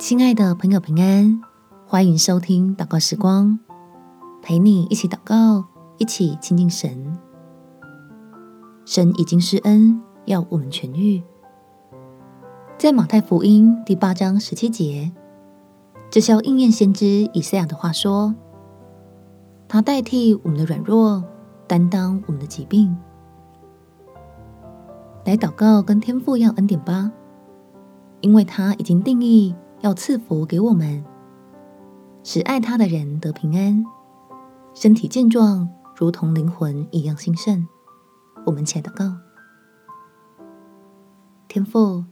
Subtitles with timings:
[0.00, 1.42] 亲爱的朋友，平安，
[1.86, 3.58] 欢迎收听祷告时光，
[4.40, 5.66] 陪你一起祷告，
[5.98, 7.18] 一起亲近神。
[8.86, 11.22] 神已经施恩，要我们痊愈。
[12.78, 15.12] 在马太福音第八章十七节，
[16.08, 18.34] 这是要应验先知以赛亚的话说
[19.68, 21.22] ：“他代替我们的软弱，
[21.68, 22.96] 担当我们的疾病。”
[25.26, 27.12] 来祷告，跟天父要恩典吧，
[28.22, 31.02] 因为他已经定义要赐福给我们，
[32.22, 33.82] 使爱他的人得平安，
[34.74, 37.66] 身体健壮，如同灵魂一样兴盛。
[38.44, 39.16] 我们且祷告，
[41.48, 42.04] 天父，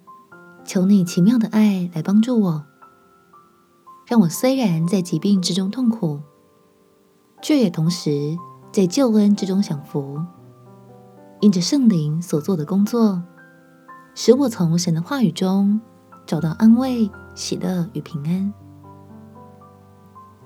[0.64, 2.64] 求你奇妙的爱来帮助我，
[4.06, 6.20] 让我虽然在疾病之中痛苦，
[7.42, 8.36] 却也同时
[8.72, 10.18] 在救恩之中享福。
[11.40, 13.22] 因着圣灵所做的工作，
[14.14, 15.80] 使我从神的话语中
[16.28, 18.52] 找到安慰、喜乐与平安，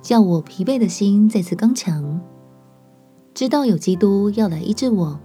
[0.00, 2.20] 叫我疲惫的心再次刚强。
[3.34, 5.18] 知道有基督要来医治我，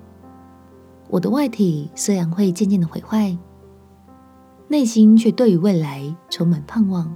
[1.09, 3.37] 我的外体虽然会渐渐的毁坏，
[4.67, 7.15] 内心却对于未来充满盼望，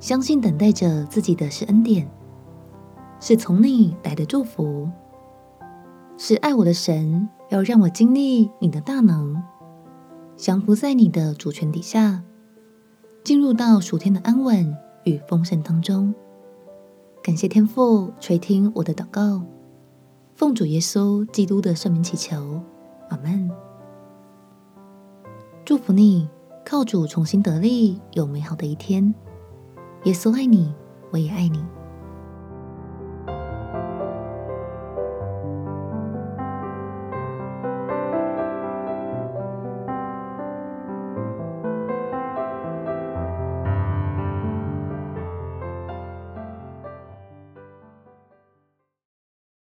[0.00, 2.10] 相信等待着自己的是恩典，
[3.20, 4.90] 是从你来的祝福。
[6.16, 9.37] 是爱我的神，要让我经历你的大能，
[10.38, 12.22] 降服在你的主权底下，
[13.24, 14.72] 进入到属天的安稳
[15.02, 16.14] 与丰盛当中。
[17.24, 19.42] 感谢天父垂听我的祷告，
[20.36, 22.62] 奉主耶稣基督的圣名祈求，
[23.10, 23.50] 阿门。
[25.64, 26.28] 祝福你，
[26.64, 29.12] 靠主重新得力，有美好的一天。
[30.04, 30.72] 耶稣爱你，
[31.10, 31.64] 我也爱你。